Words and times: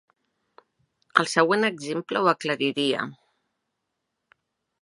El 1.23 1.29
següent 1.33 1.69
exemple 1.69 2.23
ho 2.23 2.31
aclariria. 2.33 3.07